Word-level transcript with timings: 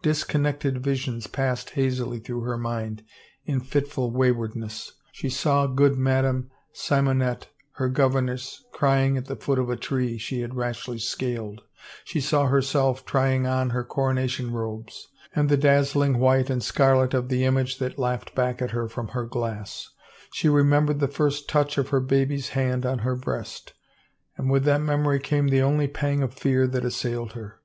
Dis 0.00 0.24
connected 0.24 0.82
visions 0.82 1.26
passed 1.26 1.68
hazily 1.68 2.18
through 2.18 2.40
her 2.40 2.56
mind 2.56 3.04
in 3.44 3.60
fit 3.60 3.86
ful 3.86 4.10
waywardness; 4.10 4.92
she 5.12 5.28
saw 5.28 5.66
good 5.66 5.98
Madame 5.98 6.50
Simonette, 6.72 7.48
her 7.72 7.90
governess, 7.90 8.64
crying 8.72 9.18
at 9.18 9.26
the 9.26 9.36
foot 9.36 9.58
of 9.58 9.68
a 9.68 9.76
tree 9.76 10.16
she 10.16 10.40
had 10.40 10.56
rashly 10.56 10.98
scaled; 10.98 11.60
she 12.02 12.18
saw 12.18 12.46
herself 12.46 13.04
trying 13.04 13.46
on 13.46 13.68
her 13.76 13.84
coronation 13.84 14.52
robes 14.54 15.08
and 15.36 15.50
the 15.50 15.56
dazzling 15.58 16.18
white 16.18 16.48
and 16.48 16.62
scarlet 16.62 17.12
of 17.12 17.28
the 17.28 17.44
image 17.44 17.76
that 17.76 17.98
laughed 17.98 18.34
back 18.34 18.62
at 18.62 18.70
her 18.70 18.88
from 18.88 19.08
her 19.08 19.26
glass; 19.26 19.90
she 20.32 20.48
remembered 20.48 20.98
the 20.98 21.08
first 21.08 21.46
touch 21.46 21.76
of 21.76 21.90
her 21.90 22.00
baby's 22.00 22.48
hand 22.56 22.86
on 22.86 23.00
her 23.00 23.16
breast. 23.16 23.74
And 24.38 24.50
with 24.50 24.64
that 24.64 24.80
memory 24.80 25.20
came 25.20 25.48
the 25.48 25.60
only 25.60 25.88
pang 25.88 26.22
of 26.22 26.32
fear 26.32 26.66
that 26.68 26.86
assailed 26.86 27.32
her. 27.32 27.60